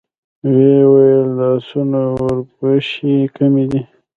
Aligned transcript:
ويې 0.51 0.81
ويل: 0.91 1.27
د 1.37 1.39
آسونو 1.55 2.01
وربشې 2.21 3.15
کمې 3.35 3.65
دي. 3.71 3.81